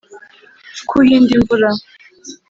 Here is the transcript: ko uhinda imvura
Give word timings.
ko 0.87 0.93
uhinda 1.01 1.31
imvura 1.37 1.69